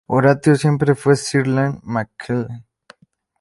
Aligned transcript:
Horatio 0.07 0.55
siempre 0.55 0.95
fue 0.95 1.15
Sir 1.15 1.45
Ian 1.47 1.79
McKellen. 1.83 2.65